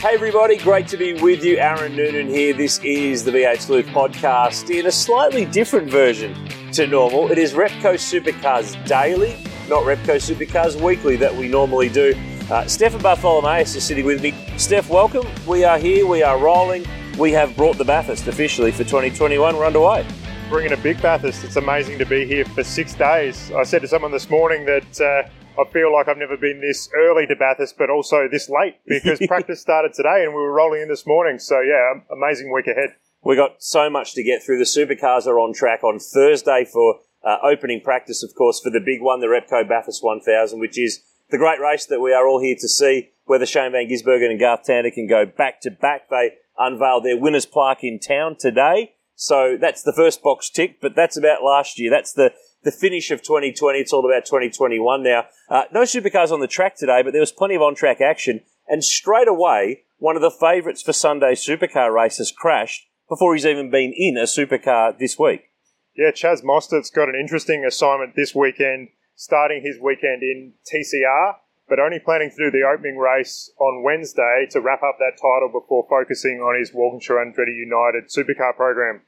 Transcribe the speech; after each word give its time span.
Hey 0.00 0.14
everybody, 0.14 0.58
great 0.58 0.86
to 0.88 0.96
be 0.96 1.14
with 1.14 1.42
you. 1.42 1.58
Aaron 1.58 1.96
Noonan 1.96 2.28
here. 2.28 2.54
This 2.54 2.78
is 2.84 3.24
the 3.24 3.32
V8 3.32 3.58
Sleuth 3.58 3.86
podcast 3.86 4.72
in 4.72 4.86
a 4.86 4.92
slightly 4.92 5.44
different 5.44 5.90
version 5.90 6.36
to 6.74 6.86
normal. 6.86 7.32
It 7.32 7.36
is 7.36 7.52
Repco 7.52 7.94
Supercars 7.94 8.86
Daily, 8.86 9.44
not 9.68 9.82
Repco 9.82 10.14
Supercars 10.20 10.80
Weekly 10.80 11.16
that 11.16 11.34
we 11.34 11.48
normally 11.48 11.88
do. 11.88 12.14
Uh, 12.48 12.64
Stefan 12.68 13.02
Bartholomaeus 13.02 13.74
is 13.74 13.82
sitting 13.82 14.06
with 14.06 14.22
me. 14.22 14.34
Steph, 14.56 14.88
welcome. 14.88 15.26
We 15.48 15.64
are 15.64 15.80
here, 15.80 16.06
we 16.06 16.22
are 16.22 16.38
rolling. 16.38 16.86
We 17.18 17.32
have 17.32 17.56
brought 17.56 17.76
the 17.76 17.84
Bathurst 17.84 18.28
officially 18.28 18.70
for 18.70 18.84
2021. 18.84 19.56
We're 19.56 19.66
underway. 19.66 20.06
Bringing 20.48 20.74
a 20.74 20.76
big 20.76 21.02
Bathurst. 21.02 21.42
It's 21.42 21.56
amazing 21.56 21.98
to 21.98 22.06
be 22.06 22.24
here 22.24 22.44
for 22.44 22.62
six 22.62 22.94
days. 22.94 23.50
I 23.50 23.64
said 23.64 23.82
to 23.82 23.88
someone 23.88 24.12
this 24.12 24.30
morning 24.30 24.64
that. 24.66 25.00
Uh, 25.00 25.28
I 25.58 25.64
feel 25.72 25.92
like 25.92 26.06
I've 26.06 26.18
never 26.18 26.36
been 26.36 26.60
this 26.60 26.88
early 26.96 27.26
to 27.26 27.34
Bathurst, 27.34 27.76
but 27.76 27.90
also 27.90 28.28
this 28.30 28.48
late 28.48 28.76
because 28.86 29.18
practice 29.26 29.60
started 29.60 29.92
today 29.92 30.22
and 30.22 30.32
we 30.32 30.40
were 30.40 30.52
rolling 30.52 30.82
in 30.82 30.88
this 30.88 31.06
morning. 31.06 31.38
So 31.38 31.60
yeah, 31.60 32.00
amazing 32.12 32.52
week 32.52 32.66
ahead. 32.68 32.94
We 33.24 33.34
got 33.34 33.56
so 33.58 33.90
much 33.90 34.14
to 34.14 34.22
get 34.22 34.42
through. 34.42 34.58
The 34.58 34.64
supercars 34.64 35.26
are 35.26 35.40
on 35.40 35.52
track 35.52 35.82
on 35.82 35.98
Thursday 35.98 36.64
for 36.64 37.00
uh, 37.24 37.38
opening 37.42 37.80
practice, 37.80 38.22
of 38.22 38.34
course, 38.36 38.60
for 38.60 38.70
the 38.70 38.80
big 38.80 39.02
one, 39.02 39.20
the 39.20 39.26
Repco 39.26 39.68
Bathurst 39.68 40.04
1000, 40.04 40.60
which 40.60 40.78
is 40.78 41.02
the 41.30 41.38
great 41.38 41.60
race 41.60 41.86
that 41.86 42.00
we 42.00 42.12
are 42.12 42.26
all 42.28 42.40
here 42.40 42.56
to 42.58 42.68
see. 42.68 43.10
Whether 43.24 43.44
Shane 43.44 43.72
Van 43.72 43.88
Gisbergen 43.88 44.30
and 44.30 44.40
Garth 44.40 44.64
Tander 44.66 44.92
can 44.92 45.06
go 45.06 45.26
back 45.26 45.60
to 45.62 45.70
back. 45.70 46.08
They 46.08 46.34
unveiled 46.56 47.04
their 47.04 47.18
winners' 47.18 47.44
plaque 47.44 47.82
in 47.82 47.98
town 47.98 48.36
today. 48.38 48.94
So 49.16 49.56
that's 49.60 49.82
the 49.82 49.92
first 49.92 50.22
box 50.22 50.48
tick, 50.48 50.80
but 50.80 50.94
that's 50.94 51.16
about 51.16 51.42
last 51.42 51.78
year. 51.78 51.90
That's 51.90 52.12
the 52.12 52.32
the 52.62 52.72
finish 52.72 53.10
of 53.10 53.22
2020. 53.22 53.78
It's 53.78 53.92
all 53.92 54.04
about 54.04 54.24
2021 54.24 55.02
now. 55.02 55.24
Uh, 55.48 55.64
no 55.72 55.82
supercars 55.82 56.30
on 56.30 56.40
the 56.40 56.46
track 56.46 56.76
today, 56.76 57.02
but 57.02 57.12
there 57.12 57.20
was 57.20 57.32
plenty 57.32 57.54
of 57.54 57.62
on 57.62 57.74
track 57.74 58.00
action. 58.00 58.40
And 58.66 58.84
straight 58.84 59.28
away, 59.28 59.84
one 59.98 60.16
of 60.16 60.22
the 60.22 60.30
favourites 60.30 60.82
for 60.82 60.92
Sunday's 60.92 61.44
supercar 61.44 61.92
races 61.92 62.32
crashed 62.36 62.86
before 63.08 63.34
he's 63.34 63.46
even 63.46 63.70
been 63.70 63.92
in 63.96 64.16
a 64.16 64.24
supercar 64.24 64.96
this 64.98 65.18
week. 65.18 65.50
Yeah, 65.96 66.10
Chaz 66.10 66.44
Mostert's 66.44 66.90
got 66.90 67.08
an 67.08 67.16
interesting 67.18 67.64
assignment 67.64 68.14
this 68.14 68.34
weekend, 68.34 68.88
starting 69.16 69.62
his 69.64 69.80
weekend 69.80 70.22
in 70.22 70.52
TCR, 70.62 71.36
but 71.68 71.80
only 71.80 71.98
planning 71.98 72.30
to 72.30 72.36
do 72.36 72.50
the 72.50 72.64
opening 72.64 72.96
race 72.96 73.50
on 73.58 73.82
Wednesday 73.82 74.46
to 74.50 74.60
wrap 74.60 74.82
up 74.82 74.96
that 74.98 75.18
title 75.18 75.50
before 75.52 75.86
focusing 75.90 76.38
on 76.38 76.58
his 76.58 76.72
Walkinshaw 76.72 77.16
Andretti 77.16 77.56
United 77.56 78.08
supercar 78.08 78.54
program. 78.54 79.02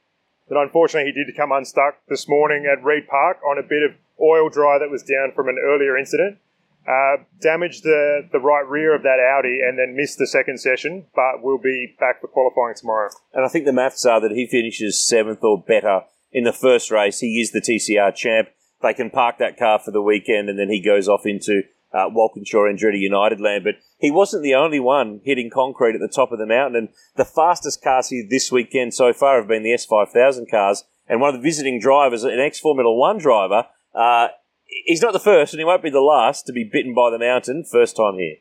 But 0.51 0.63
unfortunately, 0.63 1.13
he 1.15 1.23
did 1.23 1.33
come 1.37 1.53
unstuck 1.53 2.05
this 2.09 2.27
morning 2.27 2.67
at 2.69 2.83
Reid 2.83 3.07
Park 3.07 3.37
on 3.49 3.57
a 3.57 3.63
bit 3.63 3.83
of 3.83 3.95
oil 4.19 4.49
dry 4.49 4.77
that 4.79 4.91
was 4.91 5.01
down 5.01 5.31
from 5.33 5.47
an 5.47 5.55
earlier 5.57 5.97
incident. 5.97 6.39
Uh, 6.85 7.23
damaged 7.39 7.83
the, 7.83 8.27
the 8.33 8.39
right 8.39 8.67
rear 8.67 8.93
of 8.93 9.01
that 9.03 9.17
Audi 9.17 9.59
and 9.65 9.79
then 9.79 9.95
missed 9.95 10.17
the 10.17 10.27
second 10.27 10.59
session, 10.59 11.05
but 11.15 11.41
will 11.41 11.57
be 11.57 11.95
back 12.01 12.19
for 12.19 12.27
qualifying 12.27 12.75
tomorrow. 12.75 13.09
And 13.33 13.45
I 13.45 13.47
think 13.47 13.63
the 13.63 13.71
maths 13.71 14.05
are 14.05 14.19
that 14.19 14.31
he 14.31 14.45
finishes 14.45 14.99
seventh 14.99 15.41
or 15.41 15.61
better 15.61 16.01
in 16.33 16.43
the 16.43 16.51
first 16.51 16.91
race. 16.91 17.19
He 17.19 17.39
is 17.39 17.51
the 17.51 17.61
TCR 17.61 18.13
champ. 18.13 18.49
They 18.81 18.93
can 18.93 19.09
park 19.09 19.37
that 19.37 19.57
car 19.57 19.79
for 19.79 19.91
the 19.91 20.01
weekend 20.01 20.49
and 20.49 20.59
then 20.59 20.69
he 20.69 20.81
goes 20.81 21.07
off 21.07 21.25
into 21.25 21.63
uh, 21.93 22.09
Walkinshaw 22.09 22.63
Andretti 22.63 22.99
United 22.99 23.39
land. 23.39 23.63
But 23.63 23.75
he 23.97 24.11
wasn't 24.11 24.43
the 24.43 24.55
only 24.55 24.79
one 24.79 25.21
hitting 25.23 25.49
concrete 25.49 25.95
at 25.95 26.01
the 26.01 26.07
top 26.07 26.31
of 26.31 26.39
the 26.39 26.45
mountain. 26.45 26.75
And 26.75 26.89
the 27.15 27.25
fastest 27.25 27.83
cars 27.83 28.09
here 28.09 28.25
this 28.29 28.51
weekend 28.51 28.93
so 28.93 29.13
far 29.13 29.37
have 29.37 29.47
been 29.47 29.63
the 29.63 29.71
S5000 29.71 30.49
cars. 30.49 30.83
And 31.07 31.19
one 31.19 31.33
of 31.33 31.41
the 31.41 31.47
visiting 31.47 31.79
drivers, 31.79 32.23
an 32.23 32.39
ex 32.39 32.59
Formula 32.59 32.93
One 32.93 33.17
driver, 33.17 33.65
uh, 33.93 34.29
he's 34.85 35.01
not 35.01 35.13
the 35.13 35.19
first 35.19 35.53
and 35.53 35.59
he 35.59 35.65
won't 35.65 35.83
be 35.83 35.89
the 35.89 35.99
last 35.99 36.45
to 36.45 36.53
be 36.53 36.63
bitten 36.63 36.93
by 36.93 37.09
the 37.09 37.19
mountain. 37.19 37.65
First 37.69 37.97
time 37.97 38.17
here. 38.17 38.37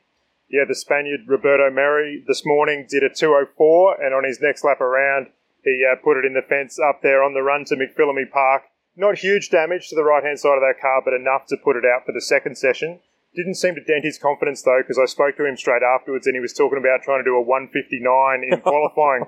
Yeah, 0.50 0.64
the 0.66 0.74
Spaniard 0.74 1.20
Roberto 1.28 1.70
Merhi 1.70 2.26
this 2.26 2.42
morning 2.44 2.84
did 2.90 3.04
a 3.04 3.08
204, 3.08 4.02
and 4.02 4.12
on 4.12 4.24
his 4.24 4.40
next 4.40 4.64
lap 4.64 4.80
around, 4.80 5.28
he 5.62 5.86
uh, 5.86 5.94
put 6.02 6.18
it 6.18 6.24
in 6.24 6.34
the 6.34 6.42
fence 6.42 6.76
up 6.76 7.02
there 7.02 7.22
on 7.22 7.34
the 7.34 7.42
run 7.42 7.64
to 7.66 7.76
McPhillamy 7.76 8.28
Park. 8.28 8.64
Not 8.96 9.18
huge 9.18 9.50
damage 9.50 9.88
to 9.88 9.94
the 9.94 10.02
right 10.02 10.24
hand 10.24 10.40
side 10.40 10.56
of 10.56 10.66
that 10.66 10.80
car, 10.80 11.02
but 11.04 11.14
enough 11.14 11.46
to 11.46 11.56
put 11.56 11.76
it 11.76 11.84
out 11.84 12.04
for 12.04 12.10
the 12.10 12.20
second 12.20 12.58
session. 12.58 12.98
Didn't 13.34 13.54
seem 13.54 13.76
to 13.76 13.84
dent 13.84 14.04
his 14.04 14.18
confidence 14.18 14.62
though, 14.62 14.82
because 14.82 14.98
I 14.98 15.06
spoke 15.06 15.36
to 15.36 15.46
him 15.46 15.56
straight 15.56 15.82
afterwards, 15.82 16.26
and 16.26 16.34
he 16.34 16.40
was 16.40 16.52
talking 16.52 16.78
about 16.78 17.02
trying 17.02 17.20
to 17.20 17.28
do 17.30 17.36
a 17.36 17.42
159 17.42 18.42
in 18.42 18.60
qualifying, 18.66 19.22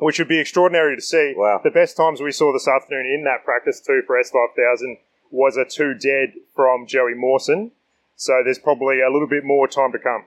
which 0.00 0.18
would 0.18 0.28
be 0.28 0.38
extraordinary 0.38 0.96
to 0.96 1.02
see. 1.02 1.32
Wow. 1.34 1.60
The 1.64 1.70
best 1.70 1.96
times 1.96 2.20
we 2.20 2.30
saw 2.30 2.52
this 2.52 2.68
afternoon 2.68 3.06
in 3.06 3.24
that 3.24 3.44
practice 3.44 3.80
too 3.80 4.02
for 4.06 4.20
S5000 4.20 4.98
was 5.30 5.56
a 5.56 5.64
two 5.64 5.94
dead 5.94 6.34
from 6.54 6.86
Joey 6.86 7.14
Mawson. 7.14 7.72
So 8.16 8.42
there's 8.44 8.58
probably 8.58 9.00
a 9.00 9.10
little 9.10 9.28
bit 9.28 9.44
more 9.44 9.66
time 9.66 9.92
to 9.92 9.98
come. 9.98 10.24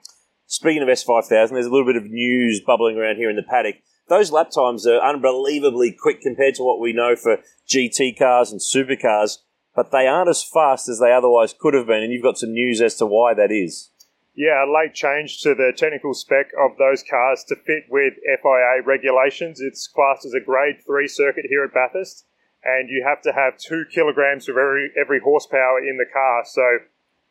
Speaking 0.48 0.82
of 0.82 0.90
S5000, 0.90 1.50
there's 1.50 1.66
a 1.66 1.72
little 1.72 1.86
bit 1.86 1.96
of 1.96 2.06
news 2.06 2.62
bubbling 2.66 2.98
around 2.98 3.18
here 3.18 3.30
in 3.30 3.36
the 3.36 3.44
paddock. 3.44 3.76
Those 4.10 4.32
lap 4.32 4.50
times 4.54 4.88
are 4.88 5.00
unbelievably 5.00 5.96
quick 6.02 6.22
compared 6.22 6.56
to 6.56 6.64
what 6.64 6.80
we 6.80 6.92
know 6.92 7.16
for 7.16 7.40
GT 7.70 8.18
cars 8.18 8.52
and 8.52 8.60
supercars 8.60 9.38
but 9.76 9.92
they 9.92 10.08
aren't 10.08 10.30
as 10.30 10.44
fast 10.44 10.90
as 10.90 11.00
they 11.00 11.14
otherwise 11.14 11.56
could 11.58 11.74
have 11.74 11.88
been, 11.88 12.04
and 12.04 12.12
you've 12.12 12.24
got 12.24 12.38
some 12.38 12.52
news 12.52 12.82
as 12.82 12.96
to 12.96 13.06
why 13.06 13.34
that 13.34 13.52
is. 13.52 13.90
Yeah, 14.34 14.64
a 14.64 14.72
late 14.72 14.94
change 14.94 15.42
to 15.42 15.54
the 15.54 15.74
technical 15.76 16.14
spec 16.14 16.52
of 16.58 16.78
those 16.78 17.04
cars 17.04 17.44
to 17.50 17.56
fit 17.56 17.84
with 17.90 18.14
FIA 18.24 18.82
regulations. 18.86 19.60
It's 19.60 19.88
classed 19.88 20.26
as 20.26 20.34
a 20.34 20.40
grade 20.40 20.78
three 20.86 21.08
circuit 21.08 21.46
here 21.50 21.64
at 21.64 21.74
Bathurst, 21.74 22.26
and 22.64 22.90
you 22.90 23.04
have 23.06 23.22
to 23.24 23.34
have 23.34 23.58
two 23.58 23.84
kilograms 23.92 24.48
of 24.48 24.56
every, 24.56 24.92
every 25.00 25.20
horsepower 25.20 25.80
in 25.80 25.98
the 25.98 26.08
car. 26.12 26.44
So 26.46 26.64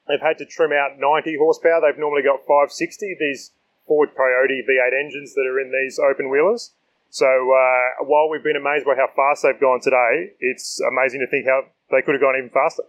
they've 0.08 0.20
had 0.20 0.38
to 0.38 0.46
trim 0.46 0.72
out 0.72 0.98
90 0.98 1.36
horsepower. 1.38 1.80
They've 1.80 1.98
normally 1.98 2.22
got 2.22 2.44
560, 2.44 3.16
these 3.18 3.52
Ford 3.86 4.10
Coyote 4.14 4.62
V8 4.68 4.92
engines 4.92 5.34
that 5.34 5.48
are 5.48 5.58
in 5.58 5.72
these 5.72 5.98
open 5.98 6.28
wheelers. 6.28 6.72
So 7.08 7.26
uh, 7.26 8.04
while 8.04 8.28
we've 8.28 8.44
been 8.44 8.60
amazed 8.60 8.84
by 8.86 8.94
how 8.94 9.08
fast 9.16 9.42
they've 9.42 9.60
gone 9.60 9.80
today, 9.80 10.30
it's 10.38 10.80
amazing 10.80 11.20
to 11.20 11.26
think 11.26 11.46
how 11.46 11.64
they 11.90 12.02
could 12.02 12.14
have 12.14 12.22
gone 12.22 12.34
even 12.36 12.50
faster. 12.50 12.84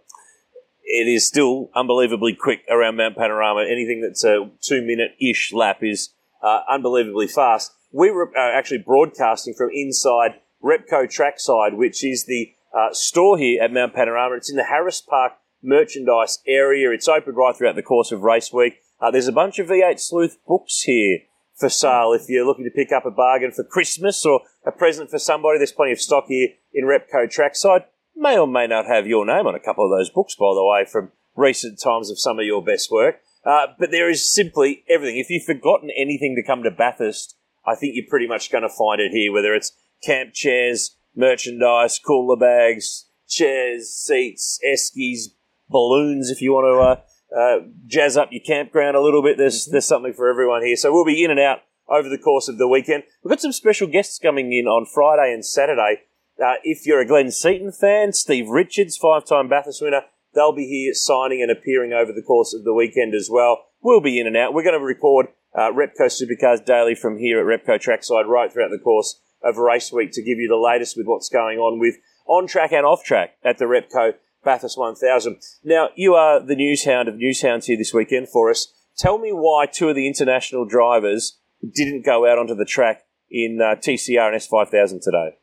It 0.84 1.08
is 1.08 1.26
still 1.26 1.70
unbelievably 1.74 2.34
quick 2.34 2.64
around 2.68 2.96
Mount 2.96 3.16
Panorama. 3.16 3.62
Anything 3.62 4.00
that's 4.00 4.24
a 4.24 4.50
two 4.60 4.82
minute 4.82 5.12
ish 5.20 5.52
lap 5.52 5.78
is 5.82 6.10
uh, 6.42 6.60
unbelievably 6.68 7.28
fast. 7.28 7.72
We 7.92 8.10
were 8.10 8.30
uh, 8.36 8.58
actually 8.58 8.78
broadcasting 8.78 9.54
from 9.54 9.70
inside 9.72 10.40
Repco 10.62 11.10
Trackside, 11.10 11.74
which 11.74 12.04
is 12.04 12.24
the 12.26 12.52
uh, 12.76 12.92
store 12.92 13.38
here 13.38 13.62
at 13.62 13.72
Mount 13.72 13.94
Panorama. 13.94 14.36
It's 14.36 14.50
in 14.50 14.56
the 14.56 14.64
Harris 14.64 15.00
Park 15.00 15.32
merchandise 15.62 16.38
area. 16.46 16.90
It's 16.90 17.08
open 17.08 17.34
right 17.34 17.56
throughout 17.56 17.76
the 17.76 17.82
course 17.82 18.12
of 18.12 18.22
race 18.22 18.52
week. 18.52 18.80
Uh, 19.00 19.10
there's 19.10 19.28
a 19.28 19.32
bunch 19.32 19.58
of 19.58 19.68
V8 19.68 20.00
Sleuth 20.00 20.38
books 20.46 20.82
here 20.82 21.20
for 21.56 21.68
sale 21.68 22.12
if 22.12 22.28
you're 22.28 22.46
looking 22.46 22.64
to 22.64 22.70
pick 22.70 22.92
up 22.92 23.04
a 23.04 23.10
bargain 23.10 23.52
for 23.52 23.64
Christmas 23.64 24.24
or 24.24 24.40
a 24.66 24.72
present 24.72 25.10
for 25.10 25.18
somebody. 25.18 25.58
There's 25.58 25.72
plenty 25.72 25.92
of 25.92 26.00
stock 26.00 26.24
here 26.28 26.48
in 26.72 26.84
Repco 26.84 27.30
Trackside 27.30 27.84
may 28.16 28.38
or 28.38 28.46
may 28.46 28.66
not 28.66 28.86
have 28.86 29.06
your 29.06 29.26
name 29.26 29.46
on 29.46 29.54
a 29.54 29.60
couple 29.60 29.84
of 29.84 29.96
those 29.96 30.10
books, 30.10 30.34
by 30.34 30.52
the 30.54 30.64
way, 30.64 30.84
from 30.84 31.12
recent 31.34 31.80
times 31.82 32.10
of 32.10 32.20
some 32.20 32.38
of 32.38 32.44
your 32.44 32.62
best 32.62 32.90
work. 32.90 33.20
Uh, 33.44 33.66
but 33.78 33.90
there 33.90 34.08
is 34.08 34.32
simply 34.32 34.84
everything. 34.88 35.18
If 35.18 35.30
you've 35.30 35.44
forgotten 35.44 35.90
anything 35.96 36.36
to 36.36 36.46
come 36.46 36.62
to 36.62 36.70
Bathurst, 36.70 37.36
I 37.66 37.74
think 37.74 37.94
you're 37.94 38.06
pretty 38.08 38.28
much 38.28 38.50
going 38.50 38.62
to 38.62 38.68
find 38.68 39.00
it 39.00 39.12
here, 39.12 39.32
whether 39.32 39.54
it's 39.54 39.72
camp 40.02 40.32
chairs, 40.32 40.96
merchandise, 41.14 41.98
cooler 41.98 42.36
bags, 42.36 43.06
chairs, 43.28 43.90
seats, 43.90 44.58
eskies, 44.66 45.34
balloons, 45.68 46.30
if 46.30 46.40
you 46.40 46.52
want 46.52 46.66
to 46.66 47.38
uh, 47.38 47.40
uh, 47.40 47.60
jazz 47.86 48.16
up 48.16 48.28
your 48.30 48.42
campground 48.46 48.96
a 48.96 49.00
little 49.00 49.22
bit. 49.22 49.38
There's, 49.38 49.66
there's 49.66 49.86
something 49.86 50.12
for 50.12 50.28
everyone 50.28 50.62
here. 50.62 50.76
So 50.76 50.92
we'll 50.92 51.04
be 51.04 51.24
in 51.24 51.30
and 51.30 51.40
out 51.40 51.60
over 51.88 52.08
the 52.08 52.18
course 52.18 52.48
of 52.48 52.58
the 52.58 52.68
weekend. 52.68 53.04
We've 53.22 53.30
got 53.30 53.40
some 53.40 53.52
special 53.52 53.86
guests 53.86 54.18
coming 54.18 54.52
in 54.52 54.66
on 54.66 54.86
Friday 54.86 55.32
and 55.32 55.44
Saturday. 55.44 56.02
Uh, 56.38 56.54
if 56.62 56.86
you're 56.86 57.00
a 57.00 57.06
Glenn 57.06 57.30
Seton 57.30 57.72
fan, 57.72 58.12
Steve 58.12 58.48
Richards, 58.48 58.96
five 58.96 59.24
time 59.24 59.48
Bathurst 59.48 59.82
winner, 59.82 60.02
they'll 60.34 60.54
be 60.54 60.66
here 60.66 60.94
signing 60.94 61.42
and 61.42 61.50
appearing 61.50 61.92
over 61.92 62.12
the 62.12 62.22
course 62.22 62.54
of 62.54 62.64
the 62.64 62.74
weekend 62.74 63.14
as 63.14 63.28
well. 63.30 63.66
We'll 63.82 64.00
be 64.00 64.18
in 64.18 64.26
and 64.26 64.36
out. 64.36 64.54
We're 64.54 64.64
going 64.64 64.78
to 64.78 64.84
record 64.84 65.28
uh, 65.54 65.70
Repco 65.72 66.06
Supercars 66.06 66.64
daily 66.64 66.94
from 66.94 67.18
here 67.18 67.38
at 67.38 67.46
Repco 67.46 67.80
Trackside 67.80 68.26
right 68.26 68.52
throughout 68.52 68.70
the 68.70 68.78
course 68.78 69.20
of 69.42 69.56
race 69.56 69.92
week 69.92 70.12
to 70.12 70.22
give 70.22 70.38
you 70.38 70.48
the 70.48 70.56
latest 70.56 70.96
with 70.96 71.06
what's 71.06 71.28
going 71.28 71.58
on 71.58 71.78
with 71.78 71.96
on 72.26 72.46
track 72.46 72.72
and 72.72 72.86
off 72.86 73.04
track 73.04 73.36
at 73.44 73.58
the 73.58 73.64
Repco 73.64 74.14
Bathurst 74.44 74.78
1000. 74.78 75.40
Now, 75.64 75.88
you 75.96 76.14
are 76.14 76.40
the 76.40 76.56
news 76.56 76.84
hound 76.84 77.08
of 77.08 77.16
news 77.16 77.42
hounds 77.42 77.66
here 77.66 77.76
this 77.76 77.92
weekend 77.92 78.28
for 78.28 78.50
us. 78.50 78.72
Tell 78.96 79.18
me 79.18 79.30
why 79.30 79.66
two 79.66 79.88
of 79.88 79.96
the 79.96 80.06
international 80.06 80.64
drivers 80.64 81.38
didn't 81.74 82.04
go 82.04 82.30
out 82.30 82.38
onto 82.38 82.54
the 82.54 82.64
track 82.64 83.02
in 83.30 83.60
uh, 83.60 83.76
TCR 83.76 84.32
and 84.32 84.40
S5000 84.40 85.00
today. 85.02 85.36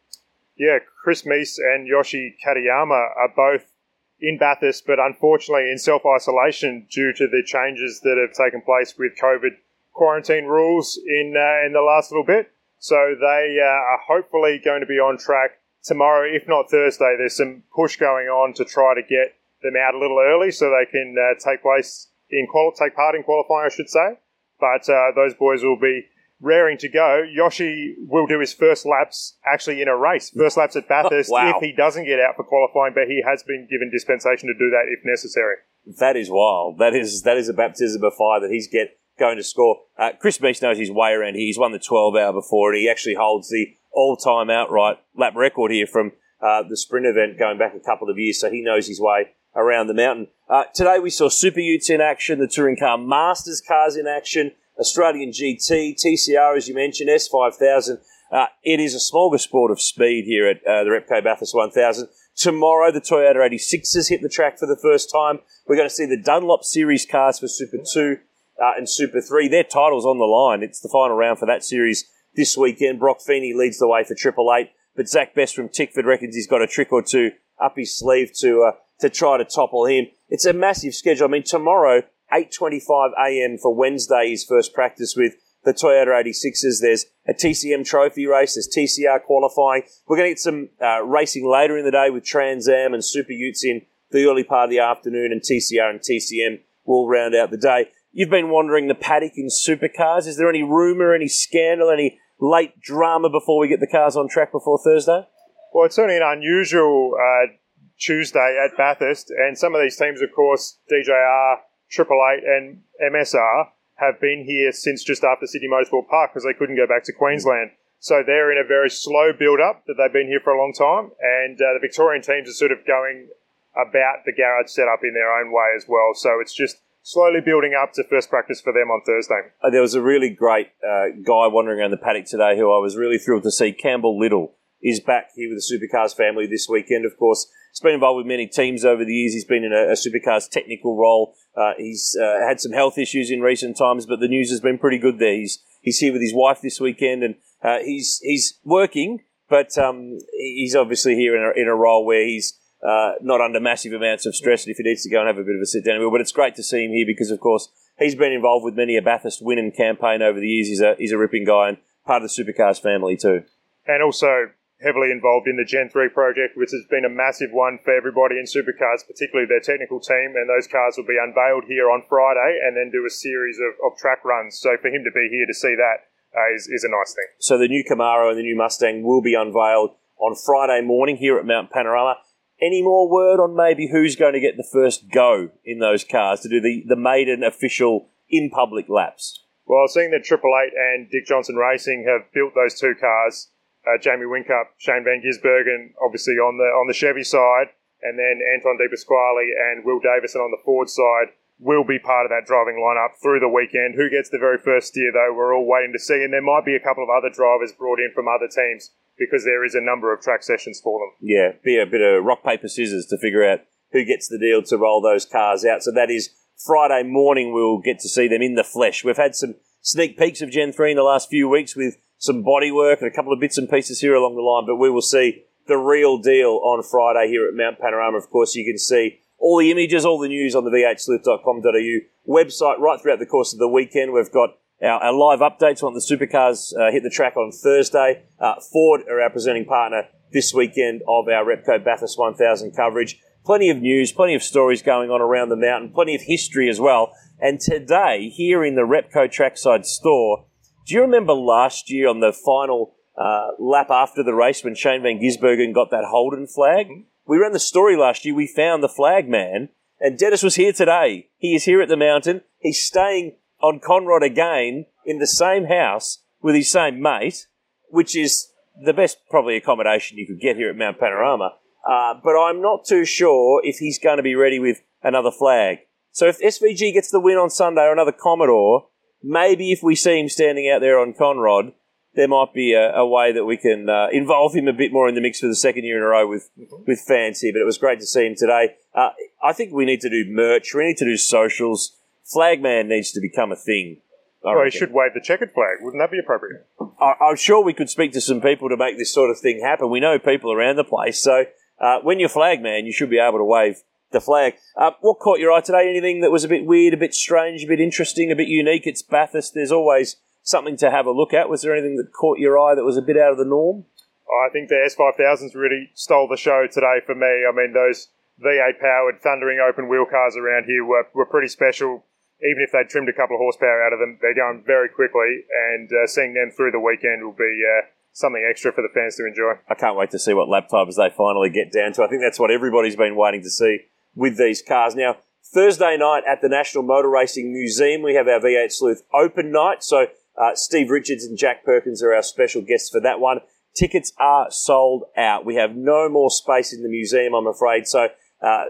Yeah, 0.60 0.80
Chris 1.02 1.24
Mies 1.24 1.58
and 1.58 1.88
Yoshi 1.88 2.36
Katayama 2.46 3.16
are 3.16 3.32
both 3.34 3.72
in 4.20 4.38
Bathurst, 4.38 4.86
but 4.86 5.00
unfortunately 5.00 5.72
in 5.72 5.78
self 5.78 6.02
isolation 6.06 6.86
due 6.92 7.14
to 7.14 7.28
the 7.28 7.44
changes 7.46 8.02
that 8.04 8.18
have 8.20 8.36
taken 8.36 8.62
place 8.62 8.96
with 8.98 9.18
COVID 9.18 9.56
quarantine 9.94 10.46
rules 10.46 11.00
in 11.08 11.34
uh, 11.36 11.66
in 11.66 11.72
the 11.72 11.82
last 11.82 12.12
little 12.12 12.26
bit. 12.26 12.52
So 12.78 13.16
they 13.20 13.58
uh, 13.62 13.66
are 13.66 14.00
hopefully 14.06 14.60
going 14.64 14.82
to 14.82 14.86
be 14.86 15.00
on 15.00 15.18
track 15.18 15.52
tomorrow, 15.84 16.28
if 16.30 16.46
not 16.46 16.70
Thursday. 16.70 17.16
There's 17.18 17.38
some 17.38 17.64
push 17.74 17.96
going 17.96 18.28
on 18.28 18.54
to 18.56 18.66
try 18.66 18.96
to 18.96 19.02
get 19.02 19.36
them 19.64 19.76
out 19.80 19.96
a 19.96 20.00
little 20.00 20.20
early 20.20 20.52
so 20.52 20.70
they 20.70 20.92
can 20.92 21.16
uh, 21.18 21.40
take 21.40 21.62
place 21.62 22.08
in 22.30 22.48
quali- 22.52 22.76
take 22.78 22.96
part 22.96 23.16
in 23.16 23.24
qualifying, 23.24 23.68
I 23.68 23.74
should 23.74 23.90
say. 23.90 24.20
But 24.60 24.90
uh, 24.90 25.12
those 25.16 25.34
boys 25.36 25.64
will 25.64 25.80
be 25.80 26.04
raring 26.42 26.78
to 26.80 26.90
go. 26.90 27.22
Yoshi 27.32 27.96
will 28.00 28.26
do 28.28 28.40
his 28.40 28.54
first 28.54 28.86
laps 28.86 29.38
actually 29.46 29.82
in 29.82 29.88
a 29.88 29.96
race, 29.98 30.30
first 30.30 30.58
laps 30.58 30.76
at 30.76 30.88
Bathurst 30.90 31.32
Wow. 31.32 31.50
if 31.56 31.62
he 31.62 31.74
doesn't 31.74 32.06
get 32.06 32.20
out 32.20 32.36
for 32.36 32.44
qualifying, 32.44 32.94
but 32.94 33.08
he 33.08 33.24
has 33.28 33.44
been 33.44 33.68
given 33.70 33.90
dispensation 33.92 34.48
to 34.48 34.54
do 34.54 34.70
that 34.70 34.86
if 34.90 35.00
necessary. 35.06 35.56
That 36.00 36.16
is 36.16 36.30
wild. 36.30 36.78
That 36.80 36.96
is 36.96 37.24
that 37.24 37.38
is 37.38 37.50
a 37.50 37.54
baptism 37.54 38.04
of 38.04 38.14
fire 38.16 38.40
that 38.42 38.52
he's 38.52 38.68
get 38.68 38.98
going 39.18 39.38
to 39.38 39.44
score. 39.44 39.80
Uh, 39.98 40.12
Chris 40.20 40.38
Mies 40.38 40.62
knows 40.62 40.78
his 40.78 40.92
way 40.92 41.12
around 41.12 41.36
here. 41.36 41.46
He's 41.46 41.58
won 41.58 41.72
the 41.72 41.80
12 41.80 42.16
hour 42.16 42.34
before, 42.34 42.72
and 42.72 42.80
he 42.80 42.90
actually 42.90 43.16
holds 43.16 43.50
the 43.50 43.74
all 43.92 44.16
time 44.16 44.50
outright 44.50 44.98
lap 45.16 45.36
record 45.36 45.72
here 45.72 45.88
from 45.88 46.12
uh, 46.42 46.64
the 46.64 46.78
sprint 46.78 47.06
event 47.06 47.38
going 47.40 47.58
back 47.58 47.74
a 47.76 47.80
couple 47.80 48.10
of 48.10 48.18
years. 48.18 48.40
So 48.40 48.50
he 48.50 48.62
knows 48.62 48.88
his 48.88 49.02
way 49.02 49.32
around 49.56 49.88
the 49.88 49.94
mountain. 49.94 50.28
Uh, 50.48 50.64
today 50.74 51.00
we 51.00 51.10
saw 51.10 51.28
Super 51.28 51.60
Utes 51.60 51.90
in 51.90 52.00
action, 52.02 52.40
the 52.40 52.48
Touring 52.48 52.78
Car 52.78 52.98
Masters 52.98 53.62
cars 53.62 53.96
in 53.96 54.06
action, 54.08 54.52
Australian 54.80 55.32
GT, 55.32 55.96
TCR 55.96 56.56
as 56.56 56.68
you 56.68 56.76
mentioned, 56.76 57.10
S5000. 57.10 58.00
Uh, 58.32 58.46
it 58.64 58.80
is 58.80 58.94
a 58.94 58.98
smorgasbord 58.98 59.72
of 59.72 59.82
speed 59.82 60.26
here 60.26 60.48
at 60.48 60.58
uh, 60.58 60.84
the 60.84 60.90
Repco 60.90 61.24
Bathurst 61.24 61.56
1000. 61.56 62.08
Tomorrow, 62.36 62.92
the 62.92 63.02
Toyota 63.02 63.36
86s 63.36 64.10
hit 64.10 64.22
the 64.22 64.30
track 64.30 64.58
for 64.58 64.66
the 64.68 64.80
first 64.82 65.12
time. 65.12 65.40
We're 65.68 65.76
going 65.76 65.90
to 65.90 65.94
see 65.94 66.06
the 66.06 66.22
Dunlop 66.22 66.64
Series 66.64 67.06
cars 67.06 67.40
for 67.40 67.48
Super 67.48 67.78
2 67.92 68.18
uh, 68.62 68.72
and 68.78 68.90
Super 68.90 69.20
3. 69.20 69.48
Their 69.48 69.64
title's 69.64 70.06
on 70.06 70.20
the 70.20 70.26
line. 70.26 70.64
It's 70.64 70.80
the 70.80 70.90
final 70.90 71.18
round 71.18 71.40
for 71.40 71.48
that 71.48 71.64
series 71.64 72.06
this 72.36 72.56
weekend. 72.56 73.00
Brock 73.00 73.18
Feeney 73.26 73.54
leads 73.54 73.80
the 73.80 73.88
way 73.88 74.04
for 74.04 74.16
Triple 74.16 74.54
Eight, 74.54 74.70
but 74.96 75.10
Zak 75.10 75.36
Best 75.36 75.56
from 75.56 75.70
Tickford 75.70 76.06
reckons 76.06 76.36
he's 76.36 76.48
got 76.48 76.62
a 76.62 76.68
trick 76.68 76.94
or 76.94 77.02
two 77.02 77.32
up 77.60 77.74
his 77.76 77.98
sleeve 77.98 78.32
to 78.40 78.64
uh, 78.64 78.72
to 79.02 79.10
try 79.10 79.38
to 79.38 79.46
topple 79.46 79.86
him. 79.86 80.08
It's 80.30 80.46
a 80.46 80.54
massive 80.54 80.94
schedule. 80.94 81.28
I 81.28 81.32
mean, 81.32 81.44
tomorrow, 81.44 82.04
8.25 82.32 83.12
a.m. 83.28 83.58
for 83.58 83.74
Wednesday's 83.74 84.44
first 84.44 84.74
practice 84.74 85.16
with 85.16 85.34
the 85.64 85.74
Toyota 85.74 86.24
86s. 86.24 86.82
There's 86.82 87.06
a 87.28 87.34
TCM 87.34 87.86
trophy 87.86 88.26
race. 88.26 88.56
There's 88.56 88.70
TCR 88.70 89.24
qualifying. 89.24 89.84
We're 90.08 90.18
going 90.18 90.30
to 90.30 90.32
get 90.32 90.40
some 90.40 90.70
uh, 90.82 91.04
racing 91.04 91.50
later 91.50 91.78
in 91.78 91.86
the 91.86 91.92
day 91.92 92.10
with 92.10 92.24
Trans 92.24 92.68
Am 92.68 92.94
and 92.94 93.04
Super 93.04 93.34
Utes 93.34 93.64
in 93.64 93.82
the 94.12 94.26
early 94.26 94.44
part 94.44 94.66
of 94.66 94.70
the 94.72 94.80
afternoon, 94.80 95.32
and 95.32 95.42
TCR 95.42 95.90
and 95.90 96.00
TCM 96.00 96.62
will 96.86 97.08
round 97.08 97.36
out 97.36 97.52
the 97.52 97.58
day. 97.58 97.90
You've 98.12 98.30
been 98.30 98.50
wandering 98.50 98.88
the 98.88 98.96
paddock 98.96 99.34
in 99.36 99.48
supercars. 99.48 100.28
Is 100.28 100.38
there 100.38 100.50
any 100.50 100.64
rumour, 100.64 101.14
any 101.14 101.28
scandal, 101.28 101.92
any 101.92 102.20
late 102.40 102.80
drama 102.82 103.30
before 103.30 103.60
we 103.60 103.68
get 103.68 103.80
the 103.80 103.88
cars 103.88 104.16
on 104.16 104.28
track 104.28 104.52
before 104.52 104.80
Thursday? 104.84 105.28
Well, 105.74 105.86
it's 105.86 105.96
certainly 105.96 106.18
an 106.18 106.24
unusual 106.26 107.14
uh, 107.16 107.54
Tuesday 108.00 108.58
at 108.64 108.76
Bathurst, 108.76 109.30
and 109.30 109.58
some 109.58 109.76
of 109.76 109.82
these 109.82 109.98
teams, 109.98 110.22
of 110.22 110.30
course, 110.36 110.80
DJR, 110.92 111.58
Triple 111.90 112.20
Eight, 112.32 112.44
and 112.44 112.82
MSR, 113.02 113.70
have 113.96 114.20
been 114.22 114.46
here 114.46 114.72
since 114.72 115.04
just 115.04 115.24
after 115.24 115.46
Sydney 115.46 115.68
Motorsport 115.68 116.08
Park 116.08 116.32
because 116.32 116.46
they 116.46 116.58
couldn't 116.58 116.78
go 116.78 116.88
back 116.88 117.04
to 117.04 117.14
Queensland. 117.14 117.72
So 118.00 118.24
they're 118.26 118.52
in 118.52 118.58
a 118.58 118.68
very 118.68 118.90
slow 118.90 119.34
build 119.38 119.60
up 119.60 119.84
that 119.88 119.96
they've 119.98 120.14
been 120.14 120.28
here 120.28 120.40
for 120.42 120.54
a 120.54 120.58
long 120.58 120.72
time, 120.72 121.12
and 121.20 121.60
uh, 121.60 121.76
the 121.76 121.80
Victorian 121.82 122.22
teams 122.22 122.50
are 122.50 122.54
sort 122.54 122.72
of 122.72 122.88
going 122.88 123.28
about 123.76 124.24
the 124.26 124.32
garage 124.32 124.70
setup 124.72 125.04
in 125.04 125.14
their 125.14 125.32
own 125.36 125.52
way 125.52 125.76
as 125.76 125.86
well. 125.88 126.12
So 126.16 126.40
it's 126.40 126.54
just 126.54 126.78
slowly 127.04 127.42
building 127.44 127.74
up 127.76 127.94
to 127.94 128.04
first 128.10 128.30
practice 128.30 128.62
for 128.62 128.72
them 128.72 128.90
on 128.90 129.02
Thursday. 129.06 129.52
Uh, 129.62 129.70
there 129.70 129.82
was 129.82 129.96
a 129.96 130.02
really 130.02 130.30
great 130.30 130.68
uh, 130.84 131.12
guy 131.26 131.48
wandering 131.48 131.80
around 131.80 131.92
the 131.92 131.98
paddock 131.98 132.26
today 132.26 132.58
who 132.58 132.72
I 132.72 132.80
was 132.80 132.96
really 132.96 133.18
thrilled 133.18 133.44
to 133.44 133.52
see. 133.52 133.74
Campbell 133.74 134.18
Little 134.18 134.56
is 134.82 135.00
back 135.00 135.30
here 135.36 135.50
with 135.50 135.58
the 135.58 135.78
Supercars 135.78 136.16
family 136.16 136.48
this 136.48 136.68
weekend. 136.70 137.06
Of 137.06 137.18
course, 137.18 137.48
he's 137.72 137.80
been 137.80 137.94
involved 137.94 138.18
with 138.18 138.26
many 138.26 138.48
teams 138.48 138.86
over 138.86 139.04
the 139.04 139.14
years. 139.14 139.34
He's 139.34 139.46
been 139.46 139.64
in 139.64 139.74
a, 139.74 139.92
a 139.92 139.96
Supercars 139.96 140.50
technical 140.50 140.98
role. 140.98 141.36
Uh, 141.56 141.74
he's 141.78 142.18
uh, 142.22 142.48
had 142.48 142.60
some 142.60 142.72
health 142.72 142.98
issues 142.98 143.30
in 143.32 143.42
recent 143.42 143.78
times, 143.78 144.06
but 144.06 144.20
the 144.20 144.28
news 144.28 144.50
has 144.50 144.62
been 144.62 144.78
pretty 144.78 144.98
good 144.98 145.20
there. 145.20 145.34
He's 145.34 145.60
he's 145.82 146.00
here 146.00 146.14
with 146.14 146.22
his 146.22 146.34
wife 146.34 146.62
this 146.62 146.80
weekend, 146.80 147.24
and 147.24 147.36
uh, 147.64 147.80
he's 147.84 148.20
he's 148.24 148.60
working, 148.64 149.20
but 149.50 149.78
um, 149.78 150.20
he's 150.32 150.76
obviously 150.76 151.16
here 151.16 151.36
in 151.36 151.44
a, 151.44 151.62
in 151.62 151.68
a 151.68 151.76
role 151.76 152.06
where 152.06 152.26
he's 152.26 152.58
uh, 152.88 153.14
not 153.22 153.42
under 153.42 153.60
massive 153.60 153.94
amounts 153.94 154.26
of 154.26 154.36
stress. 154.36 154.66
And 154.66 154.72
if 154.72 154.78
he 154.78 154.84
needs 154.84 155.04
to 155.04 155.10
go 155.10 155.20
and 155.20 155.28
have 155.28 155.38
a 155.38 155.44
bit 155.44 155.56
of 155.56 155.62
a 155.62 155.66
sit 155.66 155.84
down. 155.84 156.00
But 156.12 156.22
it's 156.22 156.32
great 156.32 156.56
to 156.56 156.64
see 156.64 156.86
him 156.86 156.92
here 156.92 157.06
because, 157.06 157.32
of 157.32 157.40
course, 157.40 157.68
he's 157.98 158.16
been 158.16 158.32
involved 158.32 158.64
with 158.64 158.76
many 158.76 158.96
a 158.96 159.02
Bathurst 159.02 159.44
win 159.44 159.60
and 159.60 159.76
campaign 159.76 160.22
over 160.22 160.40
the 160.40 160.48
years. 160.48 160.68
He's 160.68 160.82
a 160.82 160.96
he's 160.98 161.12
a 161.12 161.18
ripping 161.18 161.46
guy 161.46 161.70
and 161.70 161.78
part 162.06 162.24
of 162.24 162.30
the 162.30 162.44
Supercars 162.44 162.82
family 162.82 163.18
too. 163.18 163.44
and 163.86 164.02
also 164.02 164.52
heavily 164.80 165.12
involved 165.12 165.48
in 165.48 165.60
the 165.60 165.68
Gen 165.68 165.90
3 165.92 166.10
project, 166.10 166.56
which 166.56 166.72
has 166.72 166.88
been 166.90 167.04
a 167.04 167.12
massive 167.12 167.52
one 167.52 167.80
for 167.84 167.96
everybody 167.96 168.40
in 168.40 168.48
supercars, 168.48 169.04
particularly 169.04 169.48
their 169.48 169.60
technical 169.64 170.00
team. 170.00 170.36
And 170.36 170.48
those 170.48 170.68
cars 170.68 170.96
will 170.96 171.08
be 171.08 171.20
unveiled 171.20 171.68
here 171.68 171.92
on 171.92 172.04
Friday 172.08 172.60
and 172.64 172.76
then 172.76 172.92
do 172.92 173.06
a 173.06 173.12
series 173.12 173.60
of, 173.60 173.76
of 173.84 173.98
track 174.00 174.24
runs. 174.24 174.58
So 174.58 174.80
for 174.82 174.88
him 174.88 175.04
to 175.04 175.12
be 175.12 175.28
here 175.28 175.46
to 175.46 175.54
see 175.54 175.76
that 175.76 176.08
uh, 176.36 176.54
is 176.56 176.68
is 176.68 176.84
a 176.84 176.92
nice 176.92 177.14
thing. 177.14 177.28
So 177.40 177.58
the 177.58 177.68
new 177.68 177.84
Camaro 177.84 178.30
and 178.30 178.38
the 178.38 178.44
new 178.44 178.56
Mustang 178.56 179.04
will 179.04 179.22
be 179.22 179.34
unveiled 179.34 179.92
on 180.18 180.36
Friday 180.36 180.86
morning 180.86 181.18
here 181.18 181.38
at 181.38 181.46
Mount 181.46 181.72
Panorama. 181.72 182.18
Any 182.62 182.82
more 182.82 183.10
word 183.10 183.40
on 183.40 183.56
maybe 183.56 183.88
who's 183.88 184.16
going 184.16 184.34
to 184.34 184.40
get 184.40 184.58
the 184.58 184.68
first 184.70 185.10
go 185.10 185.50
in 185.64 185.80
those 185.80 186.04
cars 186.04 186.42
to 186.42 186.50
do 186.50 186.60
the, 186.60 186.84
the 186.88 186.98
maiden 186.98 187.42
official 187.42 188.10
in 188.30 188.50
public 188.50 188.90
laps? 188.90 189.46
Well, 189.66 189.88
seeing 189.88 190.12
that 190.12 190.26
Triple 190.26 190.52
Eight 190.62 190.74
and 190.76 191.10
Dick 191.10 191.26
Johnson 191.26 191.56
Racing 191.56 192.06
have 192.08 192.34
built 192.34 192.54
those 192.56 192.78
two 192.78 192.96
cars, 193.00 193.50
uh, 193.88 193.98
Jamie 194.02 194.28
Whincup, 194.28 194.76
Shane 194.78 195.04
Van 195.04 195.22
Gisbergen, 195.22 195.94
obviously 196.04 196.36
on 196.36 196.58
the 196.58 196.70
on 196.76 196.88
the 196.88 196.94
Chevy 196.94 197.24
side, 197.24 197.72
and 198.02 198.18
then 198.18 198.40
Anton 198.54 198.78
De 198.78 198.90
Pasquale 198.90 199.52
and 199.72 199.86
Will 199.86 200.00
Davison 200.00 200.42
on 200.42 200.52
the 200.52 200.62
Ford 200.64 200.90
side 200.90 201.36
will 201.60 201.84
be 201.84 202.00
part 202.00 202.26
of 202.26 202.32
that 202.32 202.48
driving 202.48 202.80
lineup 202.80 203.20
through 203.22 203.40
the 203.40 203.52
weekend. 203.52 203.96
Who 203.96 204.10
gets 204.10 204.30
the 204.30 204.40
very 204.40 204.58
first 204.58 204.88
steer, 204.88 205.12
though, 205.12 205.36
we're 205.36 205.54
all 205.54 205.68
waiting 205.68 205.92
to 205.92 206.00
see, 206.00 206.24
and 206.24 206.32
there 206.32 206.42
might 206.42 206.66
be 206.66 206.76
a 206.76 206.80
couple 206.80 207.04
of 207.04 207.10
other 207.10 207.30
drivers 207.30 207.74
brought 207.74 208.00
in 208.00 208.12
from 208.16 208.28
other 208.28 208.48
teams 208.48 208.92
because 209.18 209.44
there 209.44 209.66
is 209.66 209.76
a 209.76 209.82
number 209.82 210.14
of 210.14 210.22
track 210.22 210.42
sessions 210.42 210.80
for 210.82 211.00
them. 211.00 211.12
Yeah, 211.20 211.52
be 211.64 211.78
a 211.78 211.86
bit 211.86 212.02
of 212.02 212.24
rock, 212.24 212.44
paper, 212.44 212.70
scissors 212.70 213.06
to 213.08 213.18
figure 213.18 213.44
out 213.44 213.60
who 213.92 214.06
gets 214.06 214.30
the 214.30 214.40
deal 214.40 214.64
to 214.64 214.78
roll 214.78 215.02
those 215.02 215.26
cars 215.26 215.66
out. 215.66 215.84
So 215.84 215.92
that 215.92 216.10
is 216.10 216.30
Friday 216.66 217.04
morning. 217.04 217.54
We'll 217.54 217.80
get 217.80 218.00
to 218.00 218.10
see 218.10 218.30
them 218.30 218.42
in 218.42 218.56
the 218.56 218.64
flesh. 218.64 219.04
We've 219.04 219.18
had 219.18 219.36
some 219.36 219.56
sneak 219.82 220.18
peeks 220.18 220.42
of 220.42 220.52
Gen 220.52 220.72
3 220.72 220.92
in 220.92 220.98
the 220.98 221.04
last 221.04 221.30
few 221.30 221.50
weeks 221.50 221.76
with 221.76 221.98
some 222.20 222.44
body 222.44 222.70
work 222.70 223.02
and 223.02 223.10
a 223.10 223.16
couple 223.16 223.34
of 223.34 223.40
bits 223.40 223.58
and 223.58 223.70
pieces 223.70 224.02
here 224.02 224.14
along 224.14 224.36
the 224.36 224.42
line, 224.42 224.66
but 224.68 224.76
we 224.76 224.90
will 224.90 225.02
see 225.02 225.46
the 225.68 225.78
real 225.78 226.18
deal 226.18 226.60
on 226.64 226.84
Friday 226.84 227.30
here 227.30 227.48
at 227.48 227.56
Mount 227.56 227.80
Panorama. 227.80 228.18
Of 228.18 228.30
course, 228.30 228.56
you 228.56 228.66
can 228.66 228.78
see 228.78 229.22
all 229.38 229.58
the 229.58 229.72
images, 229.72 230.06
all 230.06 230.20
the 230.20 230.28
news 230.28 230.54
on 230.54 230.66
the 230.66 230.72
v8sleuth.com.au 230.72 232.32
website 232.32 232.80
right 232.80 233.02
throughout 233.02 233.20
the 233.20 233.26
course 233.26 233.54
of 233.54 233.60
the 233.60 233.68
weekend. 233.68 234.12
We've 234.12 234.32
got 234.32 234.50
our, 234.82 235.02
our 235.02 235.14
live 235.14 235.40
updates 235.40 235.82
on 235.82 235.94
the 235.94 236.02
supercars 236.02 236.74
uh, 236.78 236.92
hit 236.92 237.04
the 237.04 237.10
track 237.10 237.38
on 237.38 237.52
Thursday. 237.52 238.24
Uh, 238.38 238.56
Ford 238.60 239.02
are 239.10 239.22
our 239.22 239.30
presenting 239.30 239.66
partner 239.66 240.04
this 240.34 240.54
weekend 240.54 241.02
of 241.08 241.28
our 241.30 241.46
Repco 241.46 241.84
Bathurst 241.84 242.20
1000 242.20 242.76
coverage. 242.76 243.20
Plenty 243.46 243.70
of 243.70 243.78
news, 243.78 244.12
plenty 244.12 244.36
of 244.36 244.44
stories 244.44 244.82
going 244.82 245.10
on 245.10 245.22
around 245.22 245.50
the 245.50 245.56
mountain, 245.56 245.92
plenty 245.92 246.16
of 246.16 246.22
history 246.22 246.70
as 246.70 246.80
well. 246.80 247.14
And 247.40 247.60
today, 247.60 248.30
here 248.30 248.66
in 248.66 248.76
the 248.76 248.82
Repco 248.82 249.32
Trackside 249.32 249.86
store, 249.86 250.46
do 250.90 250.96
you 250.96 251.02
remember 251.02 251.34
last 251.34 251.92
year 251.92 252.10
on 252.10 252.20
the 252.20 252.34
final 252.34 252.96
uh, 253.16 253.50
lap 253.60 253.92
after 253.92 254.24
the 254.24 254.34
race 254.34 254.64
when 254.64 254.74
Shane 254.74 255.04
Van 255.04 255.20
Gisbergen 255.20 255.72
got 255.72 255.92
that 255.92 256.06
Holden 256.10 256.48
flag? 256.48 256.88
We 257.28 257.38
ran 257.38 257.52
the 257.52 257.60
story 257.60 257.96
last 257.96 258.26
year. 258.26 258.34
We 258.34 258.48
found 258.48 258.82
the 258.82 258.90
flag 258.90 259.30
man, 259.30 259.70
and 260.00 260.18
Dennis 260.18 260.42
was 260.42 260.56
here 260.56 260.74
today. 260.74 261.30
He 261.38 261.54
is 261.54 261.66
here 261.66 261.80
at 261.84 261.90
the 261.90 261.96
mountain. 261.96 262.42
He's 262.58 262.84
staying 262.84 263.36
on 263.62 263.80
Conrod 263.80 264.24
again 264.24 264.88
in 265.06 265.20
the 265.20 265.28
same 265.28 265.66
house 265.66 266.24
with 266.42 266.56
his 266.56 266.72
same 266.72 267.00
mate, 267.00 267.46
which 267.90 268.16
is 268.16 268.52
the 268.84 268.94
best 268.94 269.20
probably 269.30 269.58
accommodation 269.58 270.18
you 270.18 270.26
could 270.26 270.40
get 270.40 270.56
here 270.56 270.72
at 270.72 270.76
Mount 270.76 271.00
Panorama. 271.00 271.52
Uh, 271.88 272.16
but 272.24 272.36
I'm 272.36 272.64
not 272.64 272.88
too 272.88 273.06
sure 273.06 273.62
if 273.64 273.78
he's 273.78 274.00
going 274.00 274.18
to 274.18 274.24
be 274.24 274.34
ready 274.34 274.58
with 274.58 274.82
another 275.04 275.30
flag. 275.30 275.82
So 276.12 276.26
if 276.26 276.40
SVG 276.40 276.94
gets 276.94 277.12
the 277.12 277.20
win 277.20 277.38
on 277.38 277.52
Sunday 277.52 277.82
or 277.82 277.94
another 277.94 278.12
Commodore, 278.12 278.88
maybe 279.24 279.72
if 279.72 279.82
we 279.84 279.96
see 279.96 280.20
him 280.20 280.30
standing 280.30 280.70
out 280.70 280.82
there 280.82 281.00
on 281.00 281.14
Conrod, 281.14 281.74
there 282.16 282.28
might 282.28 282.54
be 282.54 282.74
a, 282.74 282.94
a 282.96 283.08
way 283.08 283.32
that 283.32 283.46
we 283.46 283.56
can 283.56 283.90
uh, 283.90 284.08
involve 284.12 284.56
him 284.56 284.68
a 284.68 284.74
bit 284.74 284.92
more 284.92 285.08
in 285.08 285.16
the 285.16 285.22
mix 285.22 285.40
for 285.40 285.48
the 285.48 285.56
second 285.56 285.84
year 285.84 285.98
in 285.98 286.04
a 286.04 286.08
row 286.08 286.28
with, 286.28 286.50
with 286.88 287.00
fans 287.08 287.40
here. 287.40 287.54
But 287.54 287.62
it 287.62 287.66
was 287.66 287.78
great 287.78 288.00
to 288.00 288.06
see 288.06 288.26
him 288.26 288.36
today. 288.36 288.76
Uh, 288.94 289.12
I 289.44 289.54
think 289.54 289.72
we 289.72 289.86
need 289.86 290.02
to 290.02 290.10
do 290.10 290.26
merch. 290.28 290.74
We 290.74 290.86
need 290.88 290.98
to 290.98 291.06
do 291.06 291.18
socials 291.18 291.96
Flagman 292.32 292.88
needs 292.88 293.12
to 293.12 293.20
become 293.20 293.52
a 293.52 293.56
thing. 293.56 294.02
I 294.46 294.56
Well, 294.56 294.64
he 294.64 294.72
should 294.72 294.94
wave 294.94 295.14
the 295.14 295.22
checkered 295.22 295.52
flag. 295.52 295.78
Wouldn't 295.82 296.02
that 296.02 296.12
be 296.12 296.20
appropriate? 296.20 296.66
I, 297.02 297.14
I'm 297.22 297.36
sure 297.36 297.62
we 297.64 297.74
could 297.74 297.90
speak 297.90 298.14
to 298.14 298.22
some 298.22 298.40
people 298.40 298.70
to 298.70 298.78
make 298.78 298.98
this 298.98 299.14
sort 299.14 299.30
of 299.30 299.40
thing 299.40 299.62
happen. 299.62 299.90
We 299.90 300.00
know 300.00 300.18
people 300.18 300.54
around 300.54 300.78
the 300.78 300.84
place, 300.86 301.22
so 301.22 301.46
uh, 301.80 302.00
when 302.02 302.20
you're 302.20 302.30
flag 302.30 302.62
man, 302.62 302.86
you 302.86 302.94
should 302.94 303.10
be 303.10 303.20
able 303.20 303.40
to 303.40 303.44
wave 303.44 303.82
the 304.12 304.22
flag. 304.22 304.56
Uh, 304.76 304.92
what 305.02 305.20
caught 305.20 305.40
your 305.40 305.52
eye 305.52 305.62
today? 305.62 305.90
Anything 305.90 306.22
that 306.22 306.32
was 306.32 306.44
a 306.44 306.50
bit 306.50 306.66
weird, 306.66 306.94
a 306.94 306.98
bit 306.98 307.14
strange, 307.14 307.64
a 307.64 307.68
bit 307.68 307.80
interesting, 307.80 308.32
a 308.32 308.36
bit 308.36 308.48
unique? 308.48 308.86
It's 308.86 309.02
Bathurst. 309.02 309.54
There's 309.54 309.72
always 309.72 310.18
something 310.42 310.78
to 310.78 310.92
have 310.92 311.06
a 311.06 311.12
look 311.12 311.34
at. 311.34 311.50
Was 311.50 311.62
there 311.62 311.76
anything 311.76 311.98
that 311.98 312.14
caught 312.14 312.40
your 312.40 312.58
eye 312.58 312.76
that 312.76 312.84
was 312.84 312.98
a 312.98 313.02
bit 313.02 313.18
out 313.18 313.32
of 313.32 313.38
the 313.38 313.46
norm? 313.46 313.86
I 314.30 314.50
think 314.52 314.70
the 314.70 314.82
S5000s 314.86 315.56
really 315.56 315.90
stole 315.96 316.28
the 316.28 316.38
show 316.38 316.68
today 316.70 317.02
for 317.06 317.16
me. 317.16 317.46
I 317.48 317.52
mean, 317.54 317.74
those 317.74 318.10
V8 318.42 318.80
powered 318.80 319.22
thundering 319.22 319.60
open 319.60 319.90
wheel 319.90 320.06
cars 320.10 320.38
around 320.38 320.66
here 320.66 320.86
were, 320.86 321.08
were 321.14 321.26
pretty 321.26 321.48
special. 321.48 322.06
Even 322.40 322.64
if 322.64 322.72
they'd 322.72 322.88
trimmed 322.88 323.10
a 323.10 323.14
couple 323.14 323.36
of 323.36 323.42
horsepower 323.42 323.84
out 323.84 323.92
of 323.92 324.00
them, 324.00 324.18
they're 324.22 324.36
going 324.36 324.64
very 324.66 324.88
quickly, 324.88 325.44
and 325.74 325.92
uh, 325.92 326.08
seeing 326.08 326.34
them 326.34 326.52
through 326.56 326.72
the 326.72 326.80
weekend 326.80 327.22
will 327.22 327.36
be 327.36 327.60
uh, 327.68 327.88
something 328.14 328.46
extra 328.50 328.72
for 328.72 328.82
the 328.82 328.94
fans 328.94 329.18
to 329.18 329.28
enjoy. 329.28 329.60
I 329.68 329.76
can't 329.76 329.98
wait 329.98 330.12
to 330.12 330.20
see 330.20 330.34
what 330.34 330.48
lap 330.48 330.70
times 330.70 330.96
they 330.96 331.10
finally 331.10 331.50
get 331.50 331.74
down 331.74 331.92
to. 331.94 332.04
I 332.04 332.08
think 332.08 332.22
that's 332.22 332.40
what 332.40 332.50
everybody's 332.50 332.96
been 332.96 333.18
waiting 333.18 333.44
to 333.44 333.50
see 333.50 333.90
with 334.16 334.38
these 334.38 334.62
cars. 334.62 334.96
Now, 334.96 335.18
Thursday 335.54 335.98
night 335.98 336.24
at 336.28 336.42
the 336.42 336.50
National 336.50 336.84
Motor 336.84 337.10
Racing 337.10 337.52
Museum, 337.52 338.02
we 338.02 338.16
have 338.16 338.28
our 338.28 338.40
V8 338.40 338.72
Sleuth 338.72 339.04
open 339.14 339.52
night. 339.52 339.84
So, 339.84 340.08
uh, 340.38 340.56
Steve 340.56 340.90
Richards 340.90 341.26
and 341.26 341.38
Jack 341.38 341.66
Perkins 341.66 342.04
are 342.04 342.14
our 342.14 342.22
special 342.22 342.62
guests 342.62 342.90
for 342.90 343.02
that 343.02 343.20
one. 343.20 343.40
Tickets 343.76 344.14
are 344.20 344.48
sold 344.52 345.06
out. 345.18 345.46
We 345.46 345.56
have 345.56 345.76
no 345.76 346.10
more 346.10 346.30
space 346.30 346.74
in 346.74 346.84
the 346.84 346.90
museum, 346.90 347.34
I'm 347.34 347.48
afraid. 347.48 347.88
So, 347.88 348.10
uh, 348.42 348.66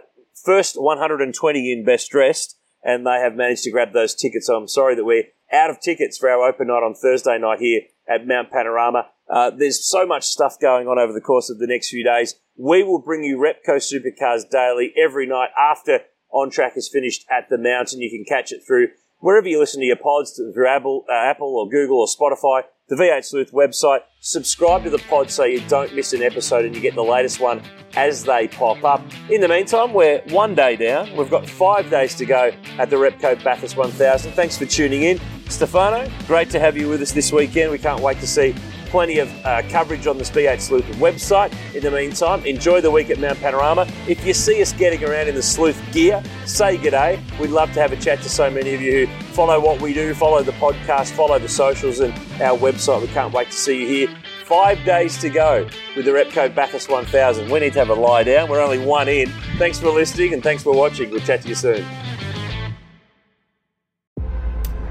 first 0.45 0.79
120 0.79 1.71
in 1.71 1.83
best 1.83 2.09
dressed, 2.09 2.57
and 2.83 3.05
they 3.05 3.19
have 3.19 3.35
managed 3.35 3.63
to 3.63 3.71
grab 3.71 3.91
those 3.91 4.15
tickets. 4.15 4.47
So, 4.47 4.55
I'm 4.55 4.67
sorry 4.67 4.95
that 4.95 5.05
we're 5.05 5.25
out 5.51 5.69
of 5.69 5.79
tickets 5.79 6.17
for 6.17 6.29
our 6.29 6.47
open 6.47 6.67
night 6.67 6.83
on 6.83 6.93
Thursday 6.93 7.37
night 7.37 7.59
here 7.59 7.81
at 8.07 8.25
Mount 8.25 8.51
Panorama. 8.51 9.07
Uh, 9.29 9.51
there's 9.51 9.85
so 9.87 10.05
much 10.05 10.25
stuff 10.25 10.59
going 10.59 10.87
on 10.87 10.97
over 10.97 11.13
the 11.13 11.21
course 11.21 11.49
of 11.49 11.59
the 11.59 11.67
next 11.67 11.89
few 11.89 12.03
days. 12.03 12.35
We 12.59 12.83
will 12.83 12.99
bring 12.99 13.23
you 13.23 13.37
Repco 13.37 13.77
Supercars 13.77 14.49
daily 14.49 14.91
every 15.01 15.25
night 15.25 15.47
after 15.57 16.01
On 16.29 16.49
Track 16.49 16.73
is 16.75 16.89
finished 16.89 17.25
at 17.31 17.49
the 17.49 17.57
mountain. 17.57 18.01
You 18.01 18.09
can 18.09 18.25
catch 18.27 18.51
it 18.51 18.63
through 18.67 18.89
wherever 19.19 19.47
you 19.47 19.57
listen 19.57 19.79
to 19.79 19.85
your 19.85 19.95
pods, 19.95 20.37
through 20.53 20.67
Apple, 20.67 21.05
uh, 21.09 21.13
Apple 21.13 21.55
or 21.55 21.69
Google 21.69 22.01
or 22.01 22.07
Spotify, 22.07 22.63
the 22.89 22.97
V8 22.97 23.23
Sleuth 23.23 23.53
website. 23.53 24.01
Subscribe 24.19 24.83
to 24.83 24.89
the 24.89 24.97
pod 24.97 25.31
so 25.31 25.45
you 25.45 25.61
don't 25.69 25.95
miss 25.95 26.11
an 26.11 26.21
episode 26.21 26.65
and 26.65 26.75
you 26.75 26.81
get 26.81 26.95
the 26.95 27.01
latest 27.01 27.39
one 27.39 27.61
as 27.95 28.25
they 28.25 28.49
pop 28.49 28.83
up. 28.83 29.01
In 29.29 29.39
the 29.39 29.47
meantime, 29.47 29.93
we're 29.93 30.19
one 30.27 30.53
day 30.53 30.75
down. 30.75 31.15
We've 31.15 31.31
got 31.31 31.47
five 31.47 31.89
days 31.89 32.13
to 32.15 32.25
go 32.25 32.51
at 32.77 32.89
the 32.89 32.97
Repco 32.97 33.41
Bathurst 33.41 33.77
1000. 33.77 34.33
Thanks 34.33 34.57
for 34.57 34.65
tuning 34.65 35.03
in. 35.03 35.21
Stefano, 35.47 36.11
great 36.27 36.49
to 36.49 36.59
have 36.59 36.75
you 36.75 36.89
with 36.89 37.01
us 37.01 37.13
this 37.13 37.31
weekend. 37.31 37.71
We 37.71 37.77
can't 37.77 38.01
wait 38.01 38.19
to 38.19 38.27
see 38.27 38.53
plenty 38.89 39.19
of 39.19 39.45
uh, 39.45 39.61
coverage 39.69 40.07
on 40.07 40.17
the 40.17 40.23
V8 40.23 40.59
Sleuth 40.59 40.85
website. 40.97 41.53
In 41.73 41.83
the 41.83 41.91
meantime, 41.91 42.43
enjoy 42.45 42.81
the 42.81 42.91
week 42.91 43.09
at 43.09 43.19
Mount 43.19 43.39
Panorama. 43.39 43.87
If 44.07 44.25
you 44.25 44.33
see 44.33 44.61
us 44.61 44.73
getting 44.73 45.03
around 45.03 45.27
in 45.27 45.35
the 45.35 45.41
Sleuth 45.41 45.81
gear, 45.93 46.21
say 46.45 46.77
g'day. 46.77 47.19
We'd 47.39 47.51
love 47.51 47.71
to 47.73 47.81
have 47.81 47.91
a 47.91 47.97
chat 47.97 48.21
to 48.23 48.29
so 48.29 48.49
many 48.49 48.73
of 48.73 48.81
you 48.81 49.05
who 49.05 49.23
follow 49.33 49.59
what 49.59 49.79
we 49.81 49.93
do, 49.93 50.13
follow 50.13 50.43
the 50.43 50.51
podcast, 50.53 51.11
follow 51.11 51.39
the 51.39 51.47
socials 51.47 51.99
and 51.99 52.13
our 52.41 52.57
website. 52.57 53.01
We 53.01 53.07
can't 53.07 53.33
wait 53.33 53.51
to 53.51 53.57
see 53.57 53.81
you 53.81 53.87
here. 53.87 54.17
Five 54.45 54.83
days 54.83 55.17
to 55.19 55.29
go 55.29 55.67
with 55.95 56.05
the 56.05 56.11
Repco 56.11 56.53
Bathurst 56.53 56.89
1000. 56.89 57.49
We 57.49 57.59
need 57.59 57.73
to 57.73 57.79
have 57.79 57.89
a 57.89 57.93
lie 57.93 58.23
down. 58.23 58.49
We're 58.49 58.61
only 58.61 58.83
one 58.83 59.07
in. 59.07 59.29
Thanks 59.57 59.79
for 59.79 59.89
listening 59.89 60.33
and 60.33 60.41
thanks 60.41 60.63
for 60.63 60.73
watching. 60.73 61.11
We'll 61.11 61.21
chat 61.21 61.43
to 61.43 61.47
you 61.49 61.55
soon. 61.55 61.85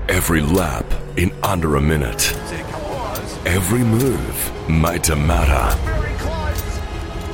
Every 0.08 0.40
lap 0.40 0.86
in 1.16 1.32
under 1.42 1.76
a 1.76 1.80
minute. 1.80 2.32
Every 3.48 3.82
move 3.82 4.68
made 4.68 5.02
to 5.04 5.16
matter. 5.16 5.74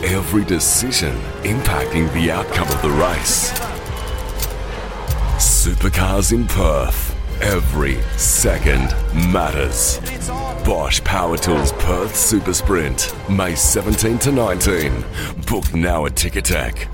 Every 0.06 0.44
decision 0.44 1.16
impacting 1.42 2.11
the 2.12 2.30
outcome 2.30 2.68
of 2.68 2.80
the 2.83 2.90
race. 2.90 3.50
Supercars 5.38 6.33
in 6.33 6.47
Perth. 6.47 7.16
Every 7.42 8.00
second 8.16 8.94
matters. 9.33 9.99
Bosch 10.64 11.02
Power 11.02 11.37
Tools 11.37 11.73
Perth 11.73 12.14
Super 12.14 12.54
Sprint, 12.54 13.12
May 13.28 13.56
17 13.56 14.16
to 14.18 14.30
19. 14.30 15.04
Book 15.49 15.75
now 15.75 16.06
at 16.06 16.12
Ticketek. 16.12 16.87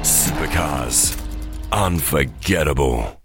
Supercars. 0.00 1.16
Unforgettable. 1.70 3.22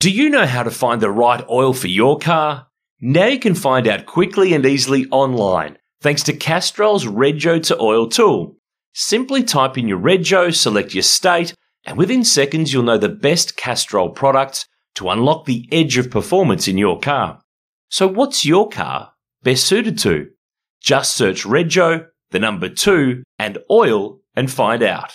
Do 0.00 0.10
you 0.10 0.30
know 0.30 0.46
how 0.46 0.62
to 0.62 0.70
find 0.70 1.02
the 1.02 1.10
right 1.10 1.44
oil 1.50 1.74
for 1.74 1.88
your 1.88 2.18
car? 2.18 2.68
Now 3.00 3.26
you 3.26 3.38
can 3.38 3.54
find 3.54 3.86
out 3.86 4.06
quickly 4.06 4.54
and 4.54 4.64
easily 4.64 5.06
online 5.10 5.76
thanks 6.00 6.22
to 6.22 6.32
Castrol's 6.32 7.04
Rego 7.04 7.62
to 7.64 7.78
Oil 7.78 8.08
tool. 8.08 8.56
Simply 8.94 9.42
type 9.42 9.76
in 9.76 9.86
your 9.86 9.98
Rego, 9.98 10.54
select 10.54 10.94
your 10.94 11.02
state, 11.02 11.54
and 11.84 11.98
within 11.98 12.24
seconds 12.24 12.72
you'll 12.72 12.84
know 12.84 12.96
the 12.96 13.10
best 13.10 13.54
Castrol 13.56 14.08
products 14.10 14.66
to 14.94 15.10
unlock 15.10 15.44
the 15.44 15.68
edge 15.70 15.98
of 15.98 16.10
performance 16.10 16.68
in 16.68 16.78
your 16.78 16.98
car. 16.98 17.42
So 17.90 18.06
what's 18.08 18.46
your 18.46 18.68
car 18.70 19.12
best 19.42 19.66
suited 19.66 19.98
to? 19.98 20.30
Just 20.80 21.14
search 21.14 21.44
Rego, 21.44 22.06
the 22.30 22.38
number 22.38 22.70
two, 22.70 23.24
and 23.38 23.58
oil 23.70 24.20
and 24.34 24.50
find 24.50 24.82
out. 24.82 25.12